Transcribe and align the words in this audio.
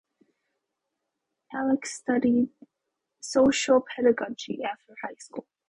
Allach 1.53 1.85
studied 1.85 2.49
social 3.19 3.81
pedagogy 3.81 4.63
after 4.63 4.95
high 5.03 5.13
school. 5.19 5.45